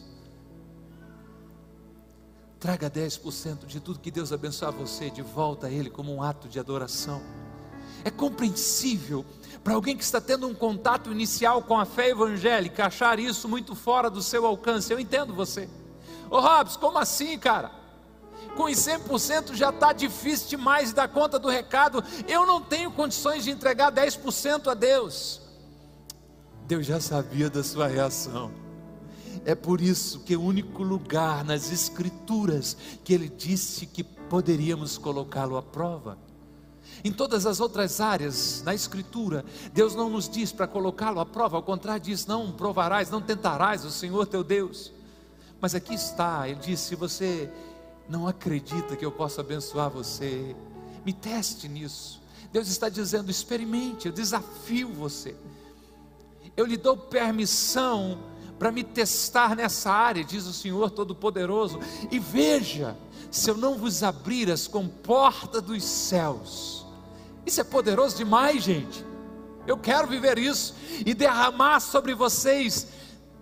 [2.60, 6.50] Traga 10% de tudo que Deus abençoar você de volta a Ele como um ato
[6.50, 7.22] de adoração.
[8.04, 9.26] É compreensível
[9.64, 13.76] para alguém que está tendo um contato inicial com a fé evangélica achar isso muito
[13.76, 14.92] fora do seu alcance.
[14.92, 15.70] Eu entendo você.
[16.30, 17.72] Ô Robson, como assim, cara?
[18.58, 22.04] Com os 100% já está difícil demais dar conta do recado.
[22.28, 25.42] Eu não tenho condições de entregar 10% a Deus.
[26.68, 28.52] Deus já sabia da sua reação.
[29.46, 35.58] É por isso que o único lugar nas Escrituras que ele disse que poderíamos colocá-lo
[35.58, 36.18] à prova.
[37.04, 41.56] Em todas as outras áreas, na Escritura, Deus não nos diz para colocá-lo à prova,
[41.56, 44.92] ao contrário, diz: não provarás, não tentarás o Senhor teu Deus.
[45.62, 47.50] Mas aqui está, ele diz: se você
[48.08, 50.56] não acredita que eu possa abençoar você,
[51.06, 52.22] me teste nisso.
[52.52, 55.36] Deus está dizendo: experimente, eu desafio você.
[56.58, 58.20] Eu lhe dou permissão
[58.60, 61.80] para me testar nessa área, diz o Senhor Todo-Poderoso,
[62.12, 62.98] e veja
[63.32, 66.86] se eu não vos abrir as comportas dos céus.
[67.46, 69.06] Isso é poderoso demais, gente.
[69.66, 72.88] Eu quero viver isso e derramar sobre vocês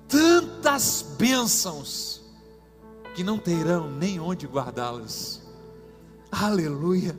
[0.07, 2.21] tantas bênçãos
[3.15, 5.41] que não terão nem onde guardá-las.
[6.31, 7.17] Aleluia.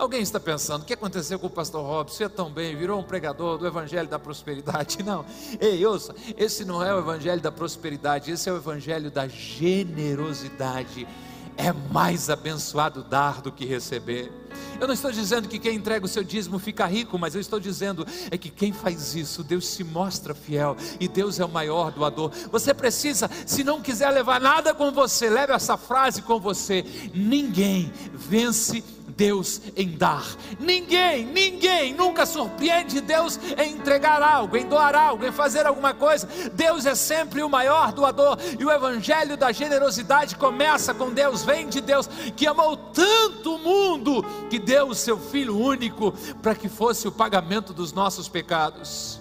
[0.00, 2.22] Alguém está pensando, o que aconteceu com o pastor Robson?
[2.22, 4.96] Ia tão bem, virou um pregador do evangelho da prosperidade.
[5.04, 5.26] Não,
[5.60, 11.06] ei, ouça, esse não é o evangelho da prosperidade, esse é o evangelho da generosidade.
[11.54, 14.32] É mais abençoado dar do que receber.
[14.80, 17.60] Eu não estou dizendo que quem entrega o seu dízimo fica rico, mas eu estou
[17.60, 21.90] dizendo é que quem faz isso, Deus se mostra fiel e Deus é o maior
[21.90, 22.32] doador.
[22.50, 26.82] Você precisa, se não quiser levar nada com você, leve essa frase com você:
[27.12, 28.82] ninguém vence
[29.20, 30.24] Deus em dar.
[30.58, 36.26] Ninguém, ninguém nunca surpreende Deus em entregar algo, em doar algo, em fazer alguma coisa.
[36.54, 41.68] Deus é sempre o maior doador e o evangelho da generosidade começa com Deus, vem
[41.68, 46.70] de Deus que amou tanto o mundo que deu o seu filho único para que
[46.70, 49.20] fosse o pagamento dos nossos pecados.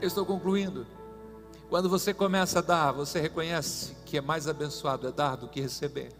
[0.00, 0.84] Eu estou concluindo.
[1.70, 5.60] Quando você começa a dar, você reconhece que é mais abençoado é dar do que
[5.60, 6.12] receber.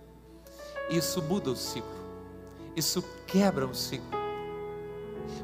[0.90, 1.94] Isso muda o ciclo.
[2.74, 4.18] Isso quebra um ciclo.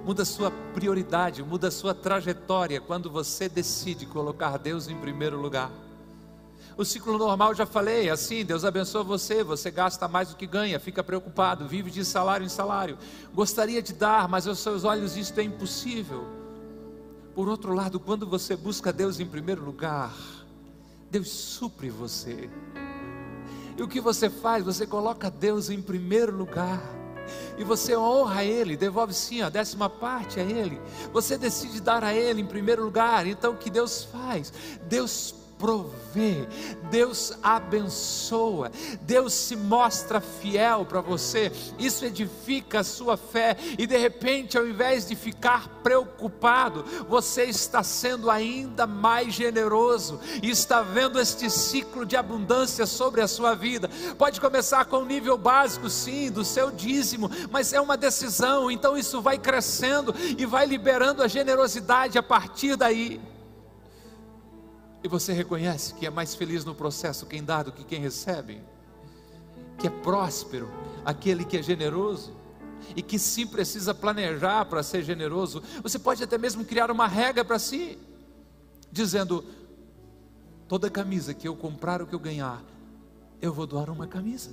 [0.05, 5.41] Muda a sua prioridade, muda a sua trajetória quando você decide colocar Deus em primeiro
[5.41, 5.71] lugar.
[6.77, 10.45] O ciclo normal, já falei, é assim, Deus abençoa você, você gasta mais do que
[10.45, 12.99] ganha, fica preocupado, vive de salário em salário.
[13.33, 16.27] Gostaria de dar, mas aos seus olhos isto é impossível.
[17.33, 20.13] Por outro lado, quando você busca Deus em primeiro lugar,
[21.11, 22.49] Deus supre você.
[23.77, 24.65] E o que você faz?
[24.65, 26.81] Você coloca Deus em primeiro lugar.
[27.59, 30.81] E você honra Ele, devolve sim a décima parte a Ele.
[31.13, 33.27] Você decide dar a Ele em primeiro lugar.
[33.27, 34.53] Então o que Deus faz?
[34.89, 36.49] Deus provê,
[36.91, 43.97] Deus abençoa, Deus se mostra fiel para você, isso edifica a sua fé, e de
[43.99, 51.21] repente, ao invés de ficar preocupado, você está sendo ainda mais generoso e está vendo
[51.21, 53.91] este ciclo de abundância sobre a sua vida.
[54.17, 58.97] Pode começar com um nível básico, sim, do seu dízimo, mas é uma decisão, então
[58.97, 63.21] isso vai crescendo e vai liberando a generosidade a partir daí.
[65.03, 68.61] E você reconhece que é mais feliz no processo quem dá do que quem recebe?
[69.79, 70.71] Que é próspero
[71.05, 72.37] aquele que é generoso?
[72.95, 75.63] E que sim precisa planejar para ser generoso.
[75.83, 77.99] Você pode até mesmo criar uma regra para si,
[78.91, 79.45] dizendo:
[80.69, 82.63] toda camisa que eu comprar ou que eu ganhar,
[83.41, 84.51] eu vou doar uma camisa.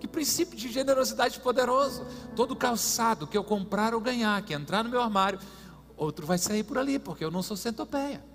[0.00, 2.06] Que princípio de generosidade poderoso.
[2.34, 5.38] Todo calçado que eu comprar ou ganhar, que entrar no meu armário,
[5.96, 8.29] outro vai sair por ali, porque eu não sou centopeia.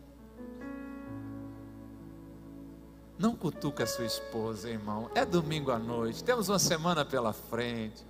[3.17, 5.09] Não cutuca a sua esposa, irmão.
[5.15, 8.05] É domingo à noite, temos uma semana pela frente.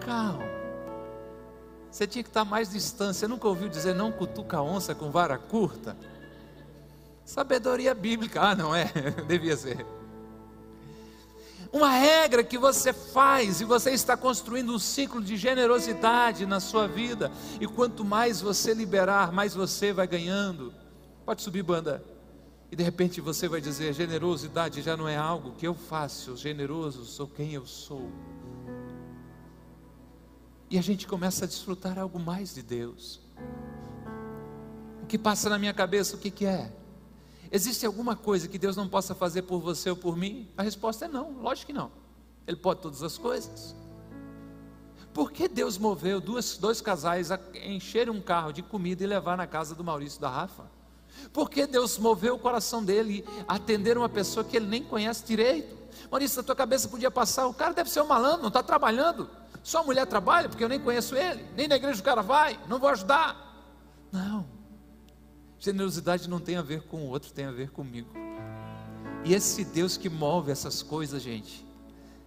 [0.00, 0.44] Calma.
[1.90, 3.16] Você tinha que estar mais distante.
[3.16, 5.96] Você nunca ouviu dizer não cutuca a onça com vara curta?
[7.24, 8.40] Sabedoria bíblica.
[8.42, 8.90] Ah, não é?
[9.28, 9.86] Devia ser.
[11.72, 16.88] Uma regra que você faz e você está construindo um ciclo de generosidade na sua
[16.88, 17.30] vida.
[17.60, 20.74] E quanto mais você liberar, mais você vai ganhando.
[21.24, 22.13] Pode subir, banda.
[22.74, 27.04] E de repente você vai dizer: generosidade já não é algo que eu faço, generoso
[27.04, 28.10] sou quem eu sou.
[30.68, 33.20] E a gente começa a desfrutar algo mais de Deus.
[35.00, 36.72] O que passa na minha cabeça, o que, que é?
[37.48, 40.48] Existe alguma coisa que Deus não possa fazer por você ou por mim?
[40.56, 41.92] A resposta é não, lógico que não.
[42.44, 43.72] Ele pode todas as coisas.
[45.12, 49.36] Por que Deus moveu duas, dois casais a encher um carro de comida e levar
[49.36, 50.73] na casa do Maurício da Rafa?
[51.32, 55.24] Por que Deus moveu o coração dele a atender uma pessoa que ele nem conhece
[55.24, 55.76] direito?
[56.10, 59.28] Maurício, na tua cabeça podia passar, o cara deve ser um malandro, não está trabalhando.
[59.62, 62.58] Só a mulher trabalha porque eu nem conheço ele, nem na igreja o cara vai,
[62.68, 63.44] não vou ajudar.
[64.12, 64.46] Não.
[65.58, 68.10] Generosidade não tem a ver com o outro, tem a ver comigo.
[69.24, 71.66] E esse Deus que move essas coisas, gente,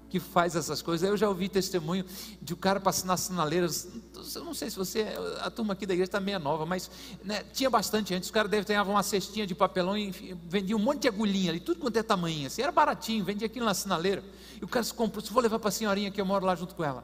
[0.10, 1.08] que faz essas coisas.
[1.08, 2.06] Eu já ouvi testemunho
[2.42, 3.88] de um cara passando nas sinaleiras.
[4.36, 5.06] Eu não sei se você,
[5.42, 6.90] a turma aqui da igreja está meio nova, mas
[7.24, 8.28] né, tinha bastante antes.
[8.28, 10.12] Os caras ter uma cestinha de papelão e
[10.48, 12.48] vendia um monte de agulhinha ali, tudo quanto é tamanho.
[12.48, 14.24] Assim, era baratinho, vendia aquilo na sinaleira.
[14.60, 16.56] E o cara se comprou, se vou levar para a senhorinha que eu moro lá
[16.56, 17.04] junto com ela.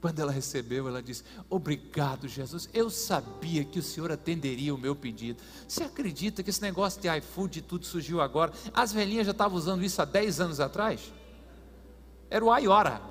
[0.00, 2.70] Quando ela recebeu, ela disse: Obrigado, Jesus.
[2.72, 5.42] Eu sabia que o Senhor atenderia o meu pedido.
[5.68, 8.50] Você acredita que esse negócio de iFood e tudo surgiu agora?
[8.72, 11.12] As velhinhas já estavam usando isso há 10 anos atrás?
[12.30, 13.02] Era o Aiora.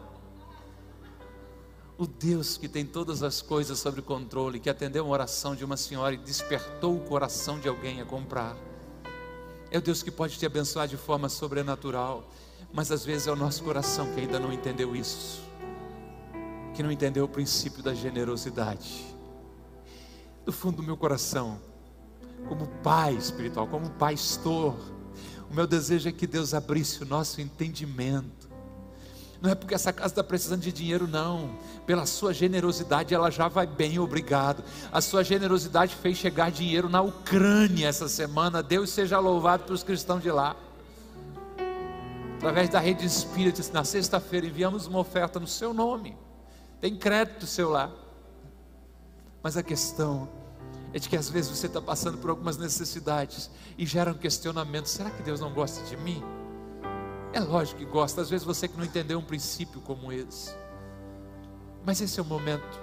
[1.97, 5.75] O Deus que tem todas as coisas sob controle, que atendeu uma oração de uma
[5.75, 8.55] senhora e despertou o coração de alguém a comprar.
[9.69, 12.27] É o Deus que pode te abençoar de forma sobrenatural,
[12.73, 15.49] mas às vezes é o nosso coração que ainda não entendeu isso
[16.79, 19.05] que não entendeu o princípio da generosidade.
[20.45, 21.59] Do fundo do meu coração,
[22.47, 24.77] como pai espiritual, como pastor,
[25.51, 28.38] o meu desejo é que Deus abrisse o nosso entendimento.
[29.41, 31.57] Não é porque essa casa está precisando de dinheiro, não.
[31.85, 34.63] Pela sua generosidade, ela já vai bem, obrigado.
[34.91, 38.61] A sua generosidade fez chegar dinheiro na Ucrânia essa semana.
[38.61, 40.55] Deus seja louvado pelos cristãos de lá.
[42.37, 46.17] Através da rede espírita, na sexta-feira, enviamos uma oferta no seu nome
[46.79, 47.91] tem crédito seu lá.
[49.43, 50.29] Mas a questão
[50.93, 54.87] é de que às vezes você está passando por algumas necessidades e gera um questionamento:
[54.87, 56.23] será que Deus não gosta de mim?
[57.31, 60.53] É lógico que gosta, às vezes você que não entendeu um princípio como esse.
[61.85, 62.79] Mas esse é o momento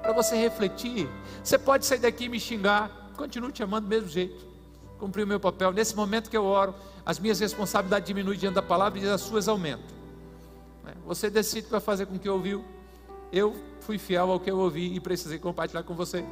[0.00, 1.08] para você refletir.
[1.42, 4.48] Você pode sair daqui e me xingar, continuo te amando do mesmo jeito.
[4.98, 5.72] Cumpri o meu papel.
[5.72, 6.74] Nesse momento que eu oro,
[7.04, 10.00] as minhas responsabilidades diminuem diante da palavra e as suas aumentam.
[11.06, 12.64] Você decide o que vai fazer com o que ouviu.
[13.32, 16.24] Eu fui fiel ao que eu ouvi e precisei compartilhar com você,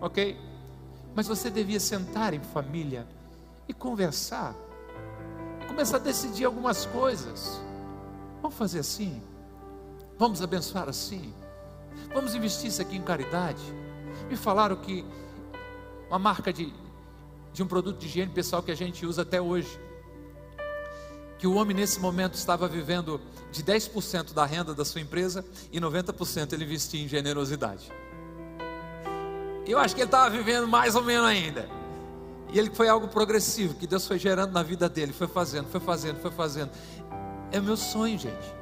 [0.00, 0.38] ok?
[1.14, 3.06] Mas você devia sentar em família
[3.68, 4.54] e conversar,
[5.72, 7.58] começar a decidir algumas coisas.
[8.42, 9.22] Vamos fazer assim?
[10.18, 11.32] Vamos abençoar assim?
[12.12, 13.62] Vamos investir isso aqui em caridade?
[14.28, 15.02] Me falaram que
[16.10, 16.70] uma marca de,
[17.54, 19.80] de um produto de higiene pessoal que a gente usa até hoje,
[21.38, 23.18] que o homem nesse momento estava vivendo
[23.50, 25.42] de 10% da renda da sua empresa
[25.72, 27.90] e 90% ele investia em generosidade.
[29.66, 31.66] Eu acho que ele estava vivendo mais ou menos ainda.
[32.52, 35.80] E ele foi algo progressivo, que Deus foi gerando na vida dele, foi fazendo, foi
[35.80, 36.70] fazendo, foi fazendo.
[37.50, 38.54] É meu sonho, gente.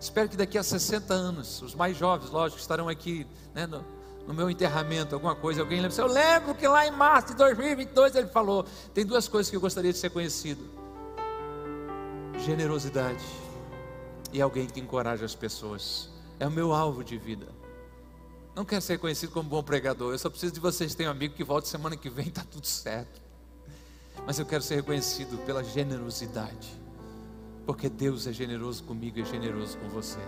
[0.00, 3.84] Espero que daqui a 60 anos, os mais jovens, lógico, estarão aqui né, no,
[4.26, 5.96] no meu enterramento, alguma coisa, alguém lembra.
[6.00, 8.64] Eu lembro que lá em março de 2022 ele falou:
[8.94, 10.82] tem duas coisas que eu gostaria de ser conhecido
[12.42, 13.24] generosidade
[14.32, 16.10] e alguém que encoraja as pessoas.
[16.38, 17.46] É o meu alvo de vida.
[18.54, 20.12] Não quero ser conhecido como bom pregador.
[20.12, 22.66] Eu só preciso de vocês terem um amigo que volte semana que vem, está tudo
[22.66, 23.21] certo.
[24.26, 26.80] Mas eu quero ser reconhecido pela generosidade.
[27.66, 30.18] Porque Deus é generoso comigo e é generoso com você.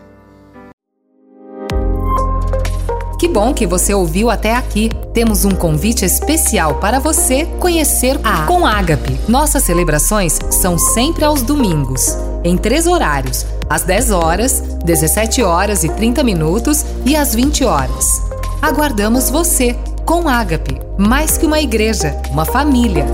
[3.18, 4.90] Que bom que você ouviu até aqui.
[5.14, 9.18] Temos um convite especial para você conhecer a Com Ágape.
[9.26, 15.88] Nossas celebrações são sempre aos domingos, em três horários: às 10 horas, 17 horas e
[15.88, 18.06] 30 minutos e às 20 horas.
[18.60, 19.74] Aguardamos você
[20.04, 23.06] com Ágape, mais que uma igreja, uma família.